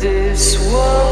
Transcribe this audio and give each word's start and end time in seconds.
this 0.00 0.56
world. 0.70 1.07